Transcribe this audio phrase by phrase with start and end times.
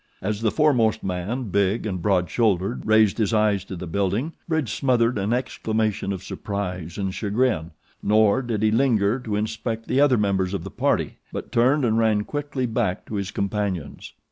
[0.19, 4.73] As the foremost man, big and broad shouldered, raised his eyes to the building Bridge
[4.73, 7.69] smothered an exclamation of surprise and chagrin,
[8.01, 11.99] nor did he linger to inspect the other members of the party; but turned and
[11.99, 14.13] ran quickly back to his companions.